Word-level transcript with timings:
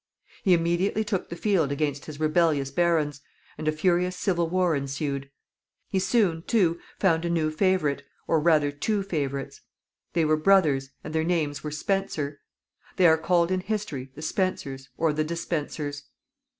He 0.41 0.55
immediately 0.55 1.03
took 1.03 1.29
the 1.29 1.35
field 1.35 1.71
against 1.71 2.05
his 2.07 2.19
rebellious 2.19 2.71
barons, 2.71 3.21
and 3.55 3.67
a 3.67 3.71
furious 3.71 4.15
civil 4.17 4.49
war 4.49 4.73
ensued. 4.75 5.29
He 5.89 5.99
soon, 5.99 6.41
too, 6.41 6.79
found 6.99 7.23
a 7.23 7.29
new 7.29 7.51
favorite, 7.51 8.01
or, 8.27 8.39
rather, 8.39 8.71
two 8.71 9.03
favorites. 9.03 9.61
They 10.13 10.25
were 10.25 10.37
brothers, 10.37 10.89
and 11.03 11.13
their 11.13 11.23
names 11.23 11.63
were 11.63 11.69
Spencer. 11.69 12.39
They 12.95 13.05
are 13.05 13.15
called 13.15 13.51
in 13.51 13.59
history 13.59 14.09
the 14.15 14.23
Spencers, 14.23 14.89
or 14.97 15.13
the 15.13 15.23
Despensers. 15.23 16.05